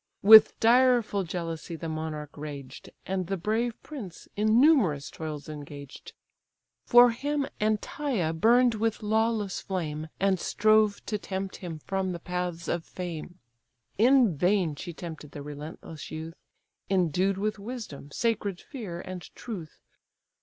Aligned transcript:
With 0.23 0.59
direful 0.59 1.23
jealousy 1.25 1.75
the 1.75 1.87
monarch 1.87 2.35
raged, 2.35 2.89
And 3.05 3.27
the 3.27 3.37
brave 3.37 3.79
prince 3.83 4.27
in 4.35 4.59
numerous 4.59 5.11
toils 5.11 5.47
engaged. 5.47 6.13
For 6.87 7.11
him 7.11 7.45
Antaea 7.59 8.33
burn'd 8.33 8.73
with 8.73 9.03
lawless 9.03 9.61
flame, 9.61 10.07
And 10.19 10.39
strove 10.39 11.05
to 11.05 11.19
tempt 11.19 11.57
him 11.57 11.77
from 11.77 12.13
the 12.13 12.19
paths 12.19 12.67
of 12.67 12.83
fame: 12.83 13.37
In 13.99 14.35
vain 14.35 14.73
she 14.75 14.91
tempted 14.91 15.33
the 15.33 15.43
relentless 15.43 16.09
youth, 16.09 16.33
Endued 16.89 17.37
with 17.37 17.59
wisdom, 17.59 18.09
sacred 18.09 18.59
fear, 18.59 19.01
and 19.01 19.21
truth. 19.35 19.81